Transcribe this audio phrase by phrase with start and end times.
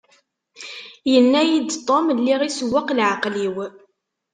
[1.11, 3.55] Yenna-yi-d Tom lliɣ isewweq leεqel-iw.